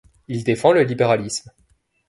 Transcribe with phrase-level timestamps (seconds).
[0.27, 1.51] Il défend le libéralisme.